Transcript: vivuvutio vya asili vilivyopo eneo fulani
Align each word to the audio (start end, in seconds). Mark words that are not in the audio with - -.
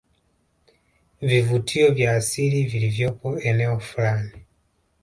vivuvutio 1.21 1.91
vya 1.93 2.15
asili 2.15 2.63
vilivyopo 2.63 3.39
eneo 3.39 3.79
fulani 3.79 4.31